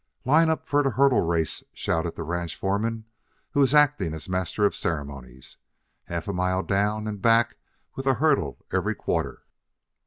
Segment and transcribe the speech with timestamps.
[0.25, 3.05] "Line up for the hurdle race!" shouted the ranch foreman,
[3.51, 5.57] who was acting as master of ceremonies.
[6.05, 7.55] "Half mile down and back
[7.93, 9.43] with a hurdle every quarter!"